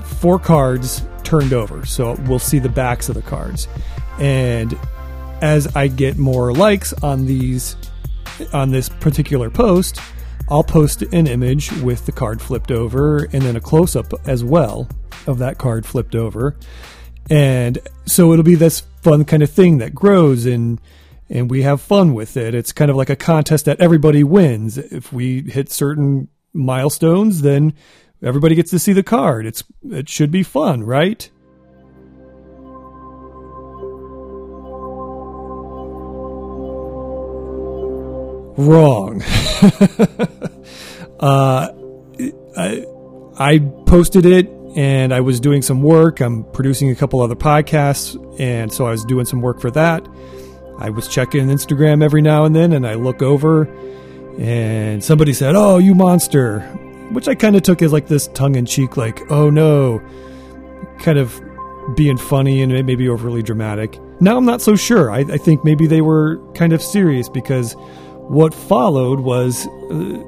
four 0.04 0.40
cards 0.40 1.04
turned 1.24 1.54
over. 1.54 1.86
So 1.86 2.16
we'll 2.28 2.40
see 2.40 2.60
the 2.60 2.70
backs 2.70 3.10
of 3.10 3.16
the 3.16 3.22
cards. 3.22 3.68
And 4.18 4.78
as 5.42 5.74
I 5.76 5.88
get 5.88 6.18
more 6.18 6.54
likes 6.54 6.94
on 6.94 7.26
these, 7.26 7.76
on 8.54 8.72
this 8.72 8.90
particular 8.90 9.50
post, 9.50 10.00
I'll 10.50 10.64
post 10.64 11.02
an 11.02 11.28
image 11.28 11.72
with 11.82 12.06
the 12.06 12.12
card 12.12 12.42
flipped 12.42 12.72
over 12.72 13.26
and 13.26 13.42
then 13.42 13.56
a 13.56 13.62
close 13.62 13.96
up 13.96 14.14
as 14.26 14.44
well 14.44 14.88
of 15.28 15.38
that 15.40 15.58
card 15.58 15.86
flipped 15.86 16.16
over. 16.16 16.56
And 17.30 17.78
so 18.06 18.34
it'll 18.34 18.44
be 18.44 18.56
this 18.56 18.82
fun 19.02 19.26
kind 19.26 19.44
of 19.44 19.50
thing 19.52 19.78
that 19.78 19.94
grows 19.94 20.46
and 20.46 20.82
and 21.32 21.52
we 21.52 21.62
have 21.62 21.80
fun 21.80 22.16
with 22.16 22.36
it. 22.38 22.56
It's 22.56 22.72
kind 22.72 22.90
of 22.90 22.98
like 22.98 23.12
a 23.12 23.16
contest 23.16 23.66
that 23.66 23.80
everybody 23.80 24.24
wins. 24.24 24.80
If 24.80 25.14
we 25.14 25.44
hit 25.44 25.70
certain 25.70 26.28
milestones, 26.54 27.42
then 27.42 27.74
everybody 28.24 28.56
gets 28.56 28.72
to 28.72 28.80
see 28.80 28.94
the 28.94 29.04
card. 29.04 29.46
It's 29.46 29.64
it 29.84 30.10
should 30.10 30.32
be 30.32 30.42
fun, 30.42 30.84
right? 30.84 31.30
Wrong. 38.60 39.22
uh, 41.22 41.70
I, 42.58 42.86
I 43.38 43.60
posted 43.86 44.26
it 44.26 44.50
and 44.76 45.14
I 45.14 45.22
was 45.22 45.40
doing 45.40 45.62
some 45.62 45.82
work. 45.82 46.20
I'm 46.20 46.44
producing 46.44 46.90
a 46.90 46.96
couple 46.96 47.22
other 47.22 47.36
podcasts, 47.36 48.18
and 48.38 48.72
so 48.72 48.86
I 48.86 48.92
was 48.92 49.06
doing 49.06 49.26
some 49.26 49.40
work 49.40 49.62
for 49.62 49.72
that. 49.72 50.06
I 50.78 50.90
was 50.90 51.08
checking 51.08 51.48
Instagram 51.48 52.04
every 52.04 52.22
now 52.22 52.44
and 52.44 52.54
then, 52.54 52.74
and 52.74 52.86
I 52.86 52.96
look 52.96 53.22
over, 53.22 53.64
and 54.38 55.02
somebody 55.02 55.32
said, 55.32 55.56
"Oh, 55.56 55.78
you 55.78 55.96
monster," 55.96 56.60
which 57.14 57.30
I 57.30 57.36
kind 57.36 57.56
of 57.56 57.64
took 57.64 57.82
as 57.82 57.94
like 57.94 58.08
this 58.08 58.28
tongue 58.28 58.56
in 58.56 58.66
cheek, 58.66 58.98
like, 58.98 59.22
"Oh 59.32 59.50
no," 59.50 60.02
kind 61.00 61.18
of 61.18 61.42
being 61.96 62.18
funny 62.18 62.62
and 62.62 62.74
maybe 62.86 63.08
overly 63.08 63.42
dramatic. 63.42 63.98
Now 64.20 64.36
I'm 64.36 64.46
not 64.46 64.62
so 64.62 64.76
sure. 64.76 65.12
I, 65.12 65.20
I 65.20 65.38
think 65.38 65.64
maybe 65.64 65.88
they 65.88 66.02
were 66.02 66.40
kind 66.54 66.74
of 66.74 66.82
serious 66.82 67.30
because 67.30 67.76
what 68.30 68.54
followed 68.54 69.22
was 69.22 69.68
uh, 69.68 70.24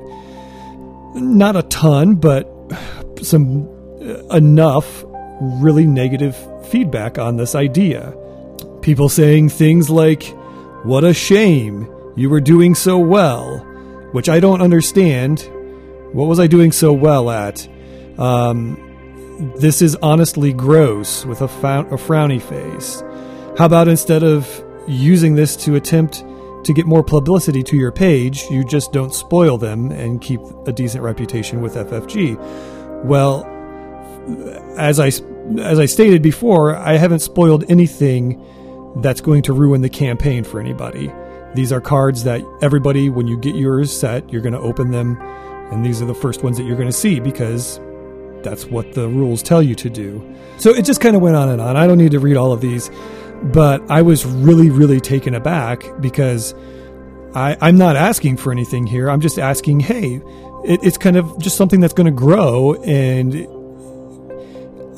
not 1.13 1.55
a 1.55 1.61
ton, 1.63 2.15
but 2.15 2.51
some 3.21 3.69
uh, 4.01 4.35
enough 4.35 5.05
really 5.39 5.85
negative 5.85 6.35
feedback 6.69 7.19
on 7.19 7.37
this 7.37 7.53
idea. 7.53 8.15
People 8.81 9.07
saying 9.07 9.49
things 9.49 9.89
like, 9.89 10.23
what 10.83 11.03
a 11.03 11.13
shame. 11.13 11.87
You 12.15 12.29
were 12.29 12.41
doing 12.41 12.73
so 12.73 12.97
well. 12.97 13.59
Which 14.13 14.29
I 14.29 14.39
don't 14.39 14.61
understand. 14.61 15.47
What 16.11 16.27
was 16.27 16.39
I 16.39 16.47
doing 16.47 16.71
so 16.71 16.91
well 16.91 17.29
at? 17.29 17.67
Um, 18.17 18.87
this 19.57 19.81
is 19.81 19.95
honestly 19.97 20.53
gross 20.53 21.23
with 21.25 21.41
a, 21.41 21.45
a 21.45 21.97
frowny 21.97 22.41
face. 22.41 23.01
How 23.57 23.65
about 23.65 23.87
instead 23.87 24.23
of 24.23 24.63
using 24.87 25.35
this 25.35 25.55
to 25.57 25.75
attempt 25.75 26.23
to 26.63 26.73
get 26.73 26.85
more 26.85 27.03
publicity 27.03 27.63
to 27.63 27.77
your 27.77 27.91
page, 27.91 28.43
you 28.49 28.63
just 28.63 28.91
don't 28.91 29.13
spoil 29.13 29.57
them 29.57 29.91
and 29.91 30.21
keep 30.21 30.39
a 30.65 30.71
decent 30.71 31.03
reputation 31.03 31.61
with 31.61 31.75
FFG? 31.75 33.03
Well, 33.03 33.45
as 34.77 34.99
I 34.99 35.07
as 35.59 35.79
I 35.79 35.85
stated 35.85 36.21
before, 36.21 36.75
I 36.75 36.97
haven't 36.97 37.19
spoiled 37.19 37.65
anything 37.69 38.41
that's 38.97 39.21
going 39.21 39.41
to 39.43 39.53
ruin 39.53 39.81
the 39.81 39.89
campaign 39.89 40.43
for 40.43 40.59
anybody. 40.59 41.11
These 41.55 41.71
are 41.71 41.81
cards 41.81 42.23
that 42.23 42.41
everybody, 42.61 43.09
when 43.09 43.27
you 43.27 43.37
get 43.37 43.55
yours 43.55 43.91
set, 43.95 44.31
you're 44.31 44.41
going 44.41 44.53
to 44.53 44.59
open 44.59 44.91
them, 44.91 45.17
and 45.71 45.85
these 45.85 46.01
are 46.01 46.05
the 46.05 46.15
first 46.15 46.43
ones 46.43 46.57
that 46.57 46.63
you're 46.63 46.77
going 46.77 46.87
to 46.87 46.93
see 46.93 47.19
because 47.19 47.79
that's 48.43 48.65
what 48.65 48.93
the 48.93 49.07
rules 49.07 49.43
tell 49.43 49.61
you 49.61 49.75
to 49.75 49.89
do. 49.89 50.35
So 50.57 50.71
it 50.71 50.85
just 50.85 51.01
kind 51.01 51.15
of 51.15 51.21
went 51.21 51.35
on 51.35 51.49
and 51.49 51.61
on. 51.61 51.75
I 51.75 51.87
don't 51.87 51.97
need 51.97 52.11
to 52.11 52.19
read 52.19 52.37
all 52.37 52.51
of 52.51 52.61
these, 52.61 52.89
but 53.43 53.81
I 53.89 54.01
was 54.01 54.25
really, 54.25 54.69
really 54.69 54.99
taken 54.99 55.35
aback 55.35 55.83
because 55.99 56.53
I, 57.33 57.69
am 57.69 57.77
not 57.77 57.95
asking 57.95 58.37
for 58.37 58.51
anything 58.51 58.85
here. 58.85 59.09
I'm 59.09 59.21
just 59.21 59.39
asking, 59.39 59.79
hey, 59.81 60.21
it, 60.65 60.79
it's 60.83 60.97
kind 60.97 61.17
of 61.17 61.39
just 61.39 61.57
something 61.57 61.79
that's 61.79 61.93
going 61.93 62.05
to 62.05 62.11
grow 62.11 62.75
and 62.83 63.47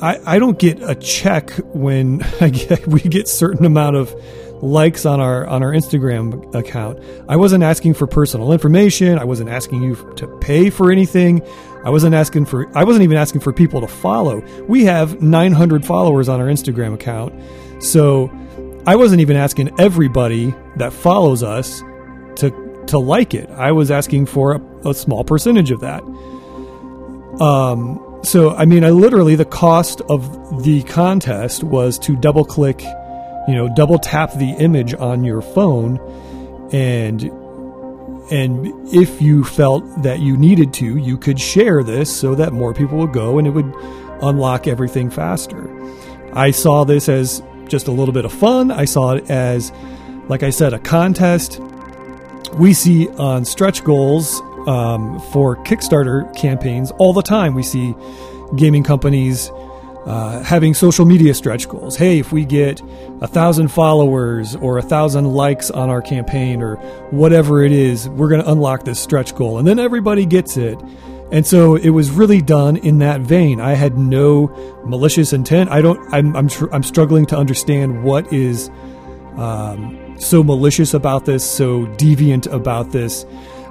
I, 0.02 0.18
I 0.34 0.38
don't 0.38 0.58
get 0.58 0.82
a 0.82 0.94
check 0.94 1.50
when 1.72 2.22
I 2.40 2.50
get, 2.50 2.86
we 2.86 3.00
get 3.00 3.28
certain 3.28 3.64
amount 3.64 3.96
of 3.96 4.14
likes 4.62 5.04
on 5.04 5.20
our 5.20 5.46
on 5.46 5.62
our 5.62 5.72
Instagram 5.72 6.54
account. 6.54 6.98
I 7.28 7.36
wasn't 7.36 7.62
asking 7.64 7.94
for 7.94 8.06
personal 8.06 8.52
information. 8.52 9.18
I 9.18 9.24
wasn't 9.24 9.50
asking 9.50 9.82
you 9.82 9.94
to 10.16 10.26
pay 10.38 10.70
for 10.70 10.90
anything. 10.90 11.42
I 11.84 11.90
wasn't 11.90 12.14
asking 12.14 12.46
for 12.46 12.66
I 12.76 12.84
wasn't 12.84 13.04
even 13.04 13.16
asking 13.16 13.42
for 13.42 13.52
people 13.52 13.80
to 13.80 13.88
follow. 13.88 14.40
We 14.66 14.84
have 14.84 15.20
900 15.20 15.84
followers 15.84 16.28
on 16.28 16.40
our 16.40 16.46
Instagram 16.46 16.94
account. 16.94 17.34
So 17.84 18.30
I 18.86 18.96
wasn't 18.96 19.20
even 19.20 19.36
asking 19.36 19.78
everybody 19.78 20.54
that 20.76 20.92
follows 20.92 21.42
us 21.42 21.80
to 22.36 22.50
to 22.86 22.98
like 22.98 23.34
it. 23.34 23.48
I 23.50 23.72
was 23.72 23.90
asking 23.90 24.26
for 24.26 24.54
a, 24.54 24.88
a 24.88 24.94
small 24.94 25.24
percentage 25.24 25.70
of 25.70 25.80
that. 25.80 26.02
Um 27.40 28.00
so 28.22 28.54
I 28.54 28.64
mean, 28.64 28.84
I 28.84 28.90
literally 28.90 29.36
the 29.36 29.44
cost 29.44 30.00
of 30.02 30.64
the 30.64 30.82
contest 30.84 31.62
was 31.62 31.98
to 32.00 32.16
double 32.16 32.44
click, 32.44 32.82
you 33.46 33.54
know, 33.54 33.68
double 33.74 33.98
tap 33.98 34.32
the 34.32 34.50
image 34.58 34.94
on 34.94 35.24
your 35.24 35.42
phone, 35.42 35.98
and 36.72 37.22
and 38.30 38.94
if 38.94 39.20
you 39.20 39.44
felt 39.44 39.84
that 40.02 40.20
you 40.20 40.38
needed 40.38 40.72
to, 40.74 40.96
you 40.96 41.18
could 41.18 41.38
share 41.38 41.82
this 41.82 42.14
so 42.14 42.34
that 42.34 42.54
more 42.54 42.72
people 42.72 42.96
would 42.98 43.12
go 43.12 43.38
and 43.38 43.46
it 43.46 43.50
would 43.50 43.70
unlock 44.22 44.66
everything 44.66 45.10
faster. 45.10 45.70
I 46.32 46.50
saw 46.50 46.84
this 46.84 47.10
as 47.10 47.42
just 47.68 47.88
a 47.88 47.92
little 47.92 48.14
bit 48.14 48.24
of 48.24 48.32
fun. 48.32 48.70
I 48.70 48.84
saw 48.84 49.12
it 49.12 49.30
as, 49.30 49.72
like 50.28 50.42
I 50.42 50.50
said, 50.50 50.72
a 50.72 50.78
contest. 50.78 51.60
We 52.54 52.72
see 52.72 53.08
on 53.08 53.44
stretch 53.44 53.84
goals 53.84 54.40
um, 54.66 55.20
for 55.32 55.56
Kickstarter 55.64 56.34
campaigns 56.36 56.90
all 56.92 57.12
the 57.12 57.22
time. 57.22 57.54
We 57.54 57.62
see 57.62 57.94
gaming 58.56 58.84
companies 58.84 59.50
uh, 60.06 60.42
having 60.42 60.74
social 60.74 61.06
media 61.06 61.34
stretch 61.34 61.68
goals. 61.68 61.96
Hey, 61.96 62.18
if 62.18 62.30
we 62.30 62.44
get 62.44 62.80
a 63.20 63.26
thousand 63.26 63.68
followers 63.68 64.54
or 64.56 64.78
a 64.78 64.82
thousand 64.82 65.32
likes 65.32 65.70
on 65.70 65.88
our 65.88 66.02
campaign 66.02 66.62
or 66.62 66.76
whatever 67.10 67.62
it 67.62 67.72
is, 67.72 68.08
we're 68.10 68.28
going 68.28 68.42
to 68.42 68.50
unlock 68.50 68.84
this 68.84 69.00
stretch 69.00 69.34
goal. 69.34 69.58
And 69.58 69.66
then 69.66 69.78
everybody 69.78 70.26
gets 70.26 70.56
it. 70.56 70.78
And 71.32 71.46
so 71.46 71.74
it 71.74 71.90
was 71.90 72.10
really 72.10 72.40
done 72.40 72.76
in 72.76 72.98
that 72.98 73.20
vein. 73.20 73.60
I 73.60 73.74
had 73.74 73.98
no 73.98 74.48
malicious 74.84 75.32
intent. 75.32 75.70
I 75.70 75.80
don't. 75.80 75.98
I'm. 76.12 76.36
I'm, 76.36 76.48
tr- 76.48 76.72
I'm 76.72 76.82
struggling 76.82 77.26
to 77.26 77.36
understand 77.36 78.04
what 78.04 78.32
is 78.32 78.70
um, 79.36 80.16
so 80.18 80.44
malicious 80.44 80.94
about 80.94 81.24
this, 81.24 81.48
so 81.48 81.86
deviant 81.86 82.50
about 82.52 82.92
this. 82.92 83.26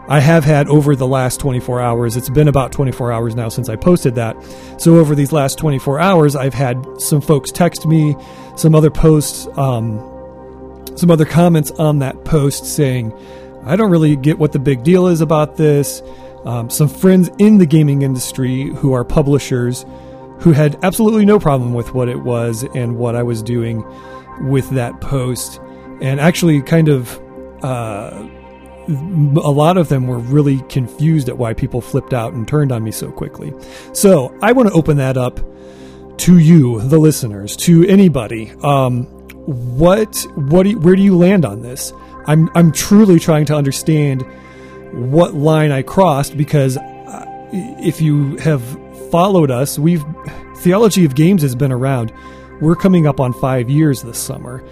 I 0.09 0.19
have 0.19 0.43
had 0.43 0.67
over 0.67 0.95
the 0.97 1.07
last 1.07 1.39
24 1.39 1.79
hours, 1.79 2.17
it's 2.17 2.29
been 2.29 2.49
about 2.49 2.73
24 2.73 3.13
hours 3.13 3.35
now 3.35 3.47
since 3.47 3.69
I 3.69 3.77
posted 3.77 4.15
that. 4.15 4.35
So, 4.77 4.97
over 4.97 5.15
these 5.15 5.31
last 5.31 5.57
24 5.57 5.99
hours, 5.99 6.35
I've 6.35 6.53
had 6.53 6.85
some 6.99 7.21
folks 7.21 7.51
text 7.51 7.85
me, 7.85 8.15
some 8.57 8.75
other 8.75 8.89
posts, 8.89 9.47
um, 9.57 9.97
some 10.97 11.09
other 11.09 11.25
comments 11.25 11.71
on 11.71 11.99
that 11.99 12.25
post 12.25 12.65
saying, 12.65 13.13
I 13.65 13.77
don't 13.77 13.91
really 13.91 14.17
get 14.17 14.37
what 14.39 14.51
the 14.51 14.59
big 14.59 14.83
deal 14.83 15.07
is 15.07 15.21
about 15.21 15.55
this. 15.55 16.01
Um, 16.45 16.69
some 16.69 16.87
friends 16.87 17.29
in 17.39 17.57
the 17.57 17.65
gaming 17.65 18.01
industry 18.01 18.69
who 18.75 18.93
are 18.93 19.03
publishers 19.03 19.85
who 20.39 20.51
had 20.51 20.77
absolutely 20.83 21.25
no 21.25 21.39
problem 21.39 21.73
with 21.73 21.93
what 21.93 22.09
it 22.09 22.19
was 22.21 22.63
and 22.75 22.97
what 22.97 23.15
I 23.15 23.23
was 23.23 23.41
doing 23.41 23.83
with 24.41 24.69
that 24.71 24.99
post, 24.99 25.59
and 26.01 26.19
actually 26.19 26.61
kind 26.61 26.89
of. 26.89 27.19
Uh, 27.63 28.29
a 28.85 29.51
lot 29.51 29.77
of 29.77 29.87
them 29.87 30.07
were 30.07 30.19
really 30.19 30.59
confused 30.63 31.29
at 31.29 31.37
why 31.37 31.53
people 31.53 31.79
flipped 31.79 32.13
out 32.13 32.33
and 32.33 32.45
turned 32.45 32.69
on 32.69 32.83
me 32.83 32.91
so 32.91 33.09
quickly. 33.09 33.53
So 33.93 34.37
I 34.41 34.51
want 34.51 34.67
to 34.67 34.73
open 34.73 34.97
that 34.97 35.15
up 35.15 35.39
to 36.17 36.37
you, 36.37 36.81
the 36.81 36.99
listeners, 36.99 37.55
to 37.57 37.85
anybody. 37.87 38.51
Um, 38.61 39.05
what, 39.45 40.25
what, 40.35 40.63
do 40.63 40.71
you, 40.71 40.79
where 40.79 40.97
do 40.97 41.01
you 41.01 41.17
land 41.17 41.45
on 41.45 41.61
this? 41.61 41.93
I'm, 42.27 42.49
I'm 42.55 42.73
truly 42.73 43.19
trying 43.19 43.45
to 43.45 43.55
understand 43.55 44.25
what 44.93 45.33
line 45.33 45.71
I 45.71 45.81
crossed 45.81 46.37
because 46.37 46.77
uh, 46.77 47.25
if 47.51 48.01
you 48.01 48.37
have 48.37 48.61
followed 49.11 49.51
us, 49.51 49.77
we've 49.79 50.03
theology 50.57 51.05
of 51.05 51.15
games 51.15 51.41
has 51.41 51.55
been 51.55 51.71
around. 51.71 52.13
We're 52.61 52.75
coming 52.75 53.07
up 53.07 53.19
on 53.19 53.33
five 53.33 53.69
years 53.69 54.01
this 54.01 54.17
summer. 54.17 54.63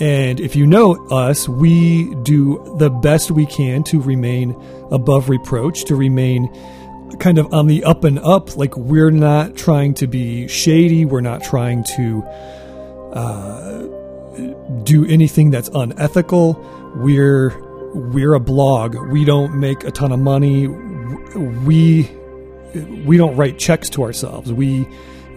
And 0.00 0.40
if 0.40 0.56
you 0.56 0.66
know 0.66 0.94
us, 1.08 1.48
we 1.48 2.14
do 2.22 2.74
the 2.78 2.90
best 2.90 3.30
we 3.30 3.46
can 3.46 3.84
to 3.84 4.00
remain 4.00 4.50
above 4.90 5.28
reproach, 5.28 5.84
to 5.84 5.94
remain 5.94 6.48
kind 7.20 7.38
of 7.38 7.52
on 7.52 7.66
the 7.66 7.84
up 7.84 8.02
and 8.04 8.18
up. 8.20 8.56
Like 8.56 8.76
we're 8.76 9.10
not 9.10 9.56
trying 9.56 9.94
to 9.94 10.06
be 10.06 10.48
shady. 10.48 11.04
We're 11.04 11.20
not 11.20 11.44
trying 11.44 11.84
to 11.96 12.22
uh, 13.12 13.82
do 14.82 15.06
anything 15.08 15.50
that's 15.50 15.68
unethical. 15.68 16.54
We're 16.96 17.50
we're 17.94 18.34
a 18.34 18.40
blog. 18.40 18.96
We 19.10 19.24
don't 19.24 19.58
make 19.58 19.84
a 19.84 19.90
ton 19.90 20.12
of 20.12 20.18
money. 20.18 20.66
We 20.66 22.10
we 23.04 23.16
don't 23.16 23.36
write 23.36 23.58
checks 23.58 23.88
to 23.90 24.02
ourselves. 24.02 24.52
We 24.52 24.86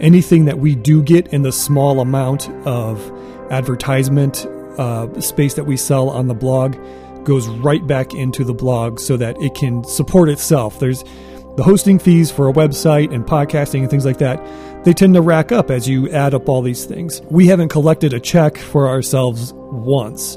anything 0.00 0.44
that 0.46 0.58
we 0.58 0.74
do 0.74 1.02
get 1.02 1.28
in 1.28 1.42
the 1.42 1.52
small 1.52 2.00
amount 2.00 2.48
of 2.66 3.00
advertisement 3.50 4.46
uh, 4.78 5.20
space 5.20 5.54
that 5.54 5.64
we 5.64 5.76
sell 5.76 6.10
on 6.10 6.28
the 6.28 6.34
blog 6.34 6.76
goes 7.24 7.48
right 7.48 7.86
back 7.86 8.14
into 8.14 8.44
the 8.44 8.54
blog 8.54 9.00
so 9.00 9.16
that 9.16 9.36
it 9.42 9.54
can 9.54 9.84
support 9.84 10.28
itself. 10.28 10.78
There's 10.78 11.02
the 11.56 11.62
hosting 11.64 11.98
fees 11.98 12.30
for 12.30 12.48
a 12.48 12.52
website 12.52 13.12
and 13.12 13.24
podcasting 13.24 13.80
and 13.80 13.90
things 13.90 14.04
like 14.04 14.18
that. 14.18 14.40
They 14.84 14.92
tend 14.92 15.14
to 15.14 15.20
rack 15.20 15.50
up 15.50 15.70
as 15.70 15.88
you 15.88 16.08
add 16.10 16.32
up 16.32 16.48
all 16.48 16.62
these 16.62 16.84
things. 16.84 17.20
We 17.22 17.48
haven't 17.48 17.68
collected 17.68 18.12
a 18.12 18.20
check 18.20 18.56
for 18.56 18.88
ourselves 18.88 19.52
once. 19.54 20.36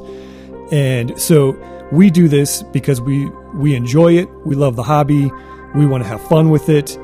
And 0.72 1.20
so 1.22 1.54
we 1.92 2.10
do 2.10 2.28
this 2.28 2.64
because 2.64 3.02
we 3.02 3.30
we 3.54 3.76
enjoy 3.76 4.14
it, 4.14 4.30
we 4.46 4.56
love 4.56 4.76
the 4.76 4.84
hobby, 4.84 5.32
we 5.76 5.86
want 5.86 6.04
to 6.04 6.10
have 6.10 6.26
fun 6.28 6.50
with 6.50 6.70
it, 6.70 6.98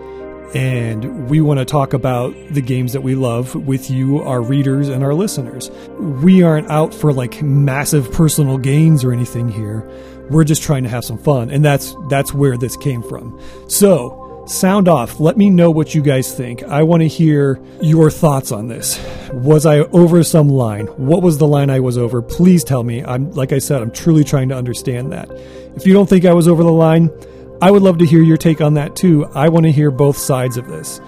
and 0.56 1.30
we 1.30 1.42
want 1.42 1.60
to 1.60 1.66
talk 1.66 1.94
about 1.94 2.34
the 2.52 2.62
games 2.62 2.94
that 2.94 3.02
we 3.02 3.16
love 3.16 3.54
with 3.56 3.90
you, 3.90 4.20
our 4.20 4.42
readers, 4.42 4.88
and 4.90 5.04
our 5.04 5.14
listeners. 5.14 5.70
We 6.00 6.42
aren't 6.42 6.70
out 6.70 6.94
for 6.94 7.12
like 7.12 7.42
massive 7.42 8.12
personal 8.12 8.58
gains 8.58 9.04
or 9.04 9.12
anything 9.12 9.50
here. 9.50 9.88
We're 10.30 10.46
just 10.46 10.64
trying 10.64 10.84
to 10.84 10.90
have 10.90 11.06
some 11.06 11.18
fun, 11.18 11.50
and 11.50 11.64
that's 11.64 11.96
that's 12.10 12.34
where 12.34 12.58
this 12.58 12.78
came 12.78 13.04
from. 13.04 13.40
So, 13.68 14.27
sound 14.48 14.88
off. 14.88 15.20
Let 15.20 15.38
me 15.38 15.50
know 15.50 15.70
what 15.72 15.94
you 15.94 16.02
guys 16.02 16.34
think. 16.34 16.64
I 16.64 16.84
want 16.84 17.02
to 17.02 17.08
hear 17.08 17.60
your 17.82 18.10
thoughts 18.10 18.52
on 18.52 18.68
this. 18.68 19.00
Was 19.34 19.66
I 19.66 19.80
over 19.80 20.24
some 20.24 20.50
line? 20.50 20.88
What 20.88 21.22
was 21.22 21.38
the 21.38 21.48
line 21.48 21.70
I 21.70 21.80
was 21.80 21.98
over? 21.98 22.22
Please 22.22 22.64
tell 22.64 22.84
me. 22.84 23.04
I'm 23.04 23.32
like 23.32 23.52
I 23.52 23.60
said, 23.60 23.82
I'm 23.82 23.92
truly 23.92 24.24
trying 24.24 24.50
to 24.50 24.56
understand 24.56 25.12
that. 25.12 25.30
If 25.76 25.86
you 25.86 25.94
don't 25.94 26.08
think 26.08 26.26
I 26.26 26.34
was 26.34 26.48
over 26.48 26.64
the 26.64 26.72
line, 26.72 27.12
I 27.62 27.72
would 27.72 27.82
love 27.82 27.98
to 28.00 28.06
hear 28.06 28.22
your 28.22 28.38
take 28.38 28.62
on 28.62 28.76
that 28.76 28.96
too. 28.96 29.26
I 29.34 29.50
want 29.50 29.66
to 29.66 29.72
hear 29.72 29.92
both 29.92 30.18
sides 30.18 30.58
of 30.58 30.68
this. 30.68 31.00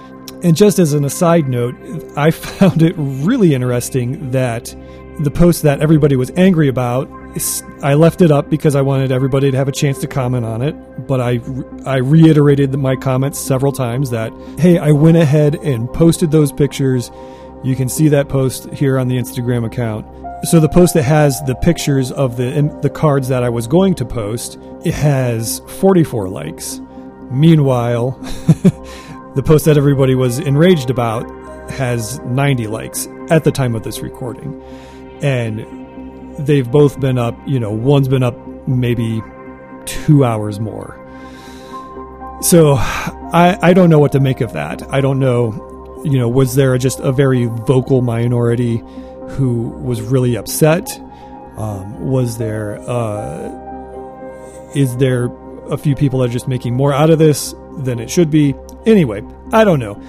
And 0.44 0.56
just 0.56 0.80
as 0.80 0.94
an 0.94 1.06
aside 1.06 1.48
note, 1.48 1.76
I 2.16 2.32
found 2.32 2.82
it 2.82 2.94
really 2.98 3.54
interesting 3.54 4.32
that 4.32 4.76
the 5.20 5.32
post 5.32 5.64
that 5.64 5.82
everybody 5.82 6.16
was 6.16 6.32
angry 6.38 6.68
about, 6.70 7.10
I 7.82 7.94
left 7.94 8.22
it 8.22 8.32
up 8.32 8.50
because 8.50 8.76
I 8.76 8.82
wanted 8.82 9.12
everybody 9.12 9.52
to 9.52 9.58
have 9.58 9.68
a 9.68 9.72
chance 9.72 10.00
to 10.00 10.08
comment 10.08 10.46
on 10.46 10.62
it. 10.62 10.74
But 11.08 11.22
I, 11.22 11.40
I 11.86 11.98
reiterated 11.98 12.74
my 12.76 12.96
comments 12.96 13.40
several 13.40 13.72
times 13.72 14.10
that, 14.10 14.34
hey, 14.58 14.78
I 14.78 14.92
went 14.92 15.18
ahead 15.18 15.56
and 15.56 15.92
posted 15.94 16.32
those 16.32 16.52
pictures. 16.52 17.12
You 17.64 17.76
can 17.76 17.88
see 17.88 18.08
that 18.10 18.30
post 18.30 18.70
here 18.72 18.98
on 18.98 19.08
the 19.08 19.18
Instagram 19.18 19.66
account. 19.66 20.06
So 20.44 20.60
the 20.60 20.70
post 20.70 20.94
that 20.94 21.04
has 21.04 21.42
the 21.44 21.56
pictures 21.56 22.12
of 22.12 22.38
the 22.38 22.62
the 22.82 22.90
cards 22.90 23.28
that 23.28 23.44
I 23.44 23.50
was 23.50 23.68
going 23.68 23.94
to 23.96 24.06
post, 24.06 24.58
it 24.86 24.94
has 24.94 25.60
44 25.68 26.30
likes. 26.30 26.80
Meanwhile, 27.30 28.12
the 29.36 29.44
post 29.46 29.66
that 29.66 29.78
everybody 29.78 30.16
was 30.16 30.40
enraged 30.40 30.90
about 30.90 31.30
has 31.72 32.20
90 32.20 32.68
likes 32.68 33.08
at 33.30 33.44
the 33.44 33.52
time 33.52 33.76
of 33.76 33.84
this 33.84 34.00
recording. 34.00 34.62
And 35.22 35.79
they've 36.46 36.70
both 36.70 37.00
been 37.00 37.18
up, 37.18 37.36
you 37.46 37.60
know, 37.60 37.72
one's 37.72 38.08
been 38.08 38.24
up 38.24 38.36
maybe 38.68 39.22
2 39.86 40.24
hours 40.24 40.60
more. 40.60 40.96
So 42.42 42.76
I 42.78 43.58
I 43.62 43.74
don't 43.74 43.90
know 43.90 44.00
what 44.00 44.14
to 44.14 44.20
make 44.20 44.42
of 44.42 44.54
that. 44.54 44.82
I 44.94 45.02
don't 45.02 45.20
know, 45.20 46.02
you 46.06 46.18
know, 46.18 46.30
was 46.30 46.56
there 46.56 46.78
just 46.78 47.00
a 47.00 47.12
very 47.12 47.46
vocal 47.46 48.02
minority 48.02 48.82
who 49.30 49.70
was 49.84 50.02
really 50.02 50.36
upset? 50.38 50.90
Um, 51.58 52.10
was 52.10 52.38
there 52.38 52.80
uh, 52.90 53.52
is 54.74 54.96
there 54.98 55.26
a 55.70 55.78
few 55.78 55.96
people 55.96 56.20
that 56.20 56.30
are 56.30 56.34
just 56.34 56.48
making 56.48 56.76
more 56.76 56.94
out 56.94 57.10
of 57.10 57.20
this 57.20 57.54
than 57.80 58.00
it 58.00 58.10
should 58.10 58.32
be? 58.32 58.56
Anyway, 58.86 59.22
I 59.52 59.66
don't 59.66 59.80
know. 59.80 60.02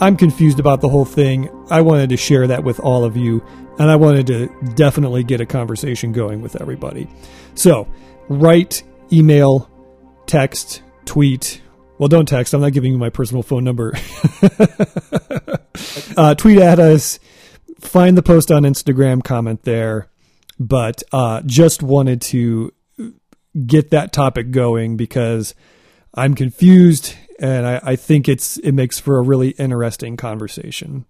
I'm 0.00 0.16
confused 0.16 0.58
about 0.58 0.80
the 0.80 0.88
whole 0.88 1.04
thing. 1.04 1.48
I 1.70 1.82
wanted 1.82 2.10
to 2.10 2.16
share 2.16 2.46
that 2.46 2.64
with 2.64 2.80
all 2.80 3.04
of 3.04 3.16
you, 3.16 3.44
and 3.78 3.90
I 3.90 3.96
wanted 3.96 4.26
to 4.28 4.48
definitely 4.74 5.24
get 5.24 5.40
a 5.40 5.46
conversation 5.46 6.12
going 6.12 6.40
with 6.42 6.60
everybody. 6.60 7.08
So, 7.54 7.86
write, 8.28 8.82
email, 9.12 9.70
text, 10.26 10.82
tweet. 11.04 11.60
Well, 11.98 12.08
don't 12.08 12.26
text. 12.26 12.54
I'm 12.54 12.62
not 12.62 12.72
giving 12.72 12.92
you 12.92 12.98
my 12.98 13.10
personal 13.10 13.42
phone 13.42 13.64
number. 13.64 13.92
uh, 16.16 16.34
tweet 16.34 16.58
at 16.58 16.78
us 16.78 17.20
find 17.80 18.16
the 18.16 18.22
post 18.22 18.50
on 18.50 18.62
Instagram, 18.62 19.24
comment 19.24 19.62
there. 19.64 20.08
But 20.58 21.02
uh, 21.12 21.42
just 21.46 21.82
wanted 21.82 22.20
to 22.22 22.72
get 23.66 23.90
that 23.90 24.12
topic 24.12 24.50
going 24.50 24.96
because 24.96 25.54
I'm 26.14 26.34
confused 26.34 27.14
and 27.40 27.66
I, 27.66 27.80
I 27.82 27.96
think 27.96 28.28
it's 28.28 28.58
it 28.58 28.72
makes 28.72 28.98
for 28.98 29.18
a 29.18 29.22
really 29.22 29.50
interesting 29.50 30.16
conversation. 30.16 31.06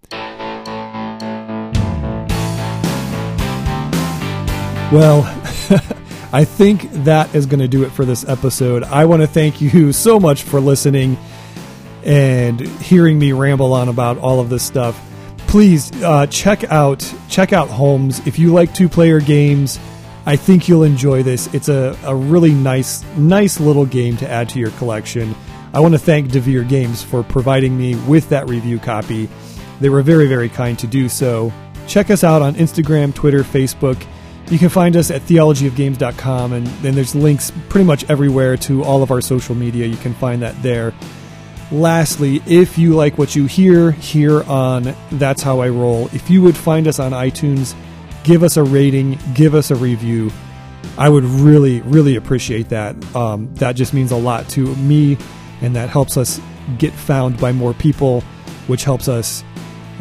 Well, 4.91 5.21
I 6.33 6.45
think 6.45 6.91
that 7.03 7.33
is 7.35 7.45
going 7.45 7.59
to 7.59 7.67
do 7.67 7.83
it 7.83 7.91
for 7.91 8.05
this 8.05 8.27
episode. 8.27 8.83
I 8.83 9.05
want 9.05 9.21
to 9.21 9.27
thank 9.27 9.61
you 9.61 9.93
so 9.93 10.19
much 10.19 10.43
for 10.43 10.59
listening 10.59 11.17
and 12.03 12.59
hearing 12.59 13.19
me 13.19 13.31
ramble 13.31 13.73
on 13.73 13.87
about 13.89 14.17
all 14.17 14.39
of 14.39 14.49
this 14.49 14.63
stuff 14.63 14.99
please 15.51 15.91
uh, 16.01 16.25
check 16.27 16.63
out 16.71 17.13
check 17.27 17.51
out 17.51 17.67
Holmes 17.67 18.25
if 18.25 18.39
you 18.39 18.53
like 18.53 18.73
two 18.73 18.87
player 18.87 19.19
games. 19.19 19.79
I 20.25 20.37
think 20.37 20.69
you'll 20.69 20.83
enjoy 20.83 21.23
this. 21.23 21.53
It's 21.53 21.67
a, 21.67 21.97
a 22.05 22.15
really 22.15 22.53
nice 22.53 23.03
nice 23.17 23.59
little 23.59 23.85
game 23.85 24.15
to 24.17 24.29
add 24.29 24.47
to 24.49 24.59
your 24.59 24.71
collection. 24.71 25.35
I 25.73 25.79
want 25.79 25.93
to 25.93 25.99
thank 25.99 26.29
Devir 26.29 26.67
Games 26.67 27.01
for 27.01 27.23
providing 27.23 27.77
me 27.77 27.95
with 28.07 28.29
that 28.29 28.49
review 28.49 28.79
copy. 28.79 29.29
They 29.79 29.89
were 29.89 30.01
very 30.01 30.27
very 30.27 30.49
kind 30.49 30.77
to 30.79 30.87
do 30.87 31.09
so. 31.09 31.51
Check 31.87 32.09
us 32.09 32.23
out 32.23 32.41
on 32.41 32.55
Instagram, 32.55 33.13
Twitter, 33.13 33.43
Facebook. 33.43 34.05
You 34.49 34.59
can 34.59 34.69
find 34.69 34.97
us 34.97 35.11
at 35.11 35.21
theologyofgames.com, 35.21 36.53
and 36.53 36.67
then 36.67 36.93
there's 36.93 37.15
links 37.15 37.51
pretty 37.69 37.85
much 37.85 38.09
everywhere 38.09 38.57
to 38.57 38.83
all 38.83 39.01
of 39.01 39.11
our 39.11 39.21
social 39.21 39.55
media. 39.55 39.85
You 39.87 39.97
can 39.97 40.13
find 40.13 40.41
that 40.41 40.61
there. 40.61 40.93
Lastly, 41.71 42.41
if 42.45 42.77
you 42.77 42.93
like 42.93 43.17
what 43.17 43.33
you 43.33 43.45
hear 43.45 43.91
here 43.91 44.43
on 44.43 44.93
That's 45.13 45.41
How 45.41 45.61
I 45.61 45.69
Roll, 45.69 46.07
if 46.07 46.29
you 46.29 46.41
would 46.41 46.57
find 46.57 46.85
us 46.85 46.99
on 46.99 47.13
iTunes, 47.13 47.73
give 48.25 48.43
us 48.43 48.57
a 48.57 48.63
rating, 48.63 49.17
give 49.33 49.55
us 49.55 49.71
a 49.71 49.75
review. 49.75 50.31
I 50.97 51.07
would 51.07 51.23
really, 51.23 51.79
really 51.81 52.17
appreciate 52.17 52.67
that. 52.69 53.15
Um, 53.15 53.53
that 53.55 53.77
just 53.77 53.93
means 53.93 54.11
a 54.11 54.17
lot 54.17 54.49
to 54.49 54.75
me, 54.75 55.17
and 55.61 55.75
that 55.75 55.89
helps 55.89 56.17
us 56.17 56.39
get 56.77 56.93
found 56.93 57.39
by 57.39 57.51
more 57.51 57.73
people, 57.73 58.21
which 58.67 58.83
helps 58.83 59.07
us 59.07 59.43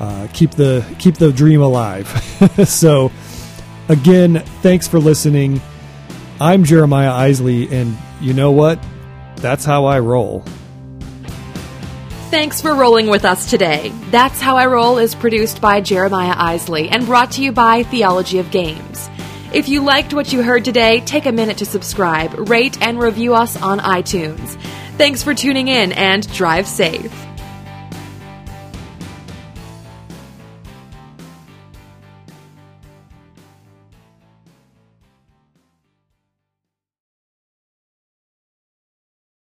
uh, 0.01 0.29
keep 0.33 0.53
the 0.53 0.85
keep 0.99 1.17
the 1.17 1.33
dream 1.33 1.61
alive. 1.61 2.09
so, 2.67 3.13
again, 3.89 4.41
thanks 4.63 4.89
for 4.89 4.99
listening. 4.99 5.61
I'm 6.41 6.65
Jeremiah 6.65 7.13
Isley, 7.13 7.69
and 7.75 7.97
you 8.21 8.33
know 8.33 8.51
what? 8.51 8.83
That's 9.37 9.65
how 9.65 9.85
I 9.85 10.01
roll. 10.01 10.45
Thanks 12.31 12.61
for 12.61 12.75
rolling 12.75 13.09
with 13.09 13.25
us 13.25 13.51
today. 13.51 13.93
That's 14.11 14.41
How 14.41 14.57
I 14.57 14.67
Roll 14.67 14.99
is 14.99 15.17
produced 15.17 15.61
by 15.61 15.81
Jeremiah 15.81 16.35
Isley 16.37 16.89
and 16.89 17.05
brought 17.05 17.33
to 17.33 17.43
you 17.43 17.51
by 17.51 17.83
Theology 17.83 18.39
of 18.39 18.53
Games. 18.53 19.11
If 19.53 19.69
you 19.69 19.83
liked 19.83 20.15
what 20.15 20.33
you 20.33 20.41
heard 20.41 20.65
today, 20.65 21.01
take 21.01 21.27
a 21.27 21.33
minute 21.33 21.59
to 21.59 21.67
subscribe, 21.67 22.49
rate, 22.49 22.81
and 22.81 23.01
review 23.01 23.35
us 23.35 23.61
on 23.61 23.81
iTunes. 23.81 24.57
Thanks 25.01 25.23
for 25.23 25.33
tuning 25.33 25.69
in 25.69 25.93
and 25.93 26.31
drive 26.35 26.69
safe. 26.69 27.30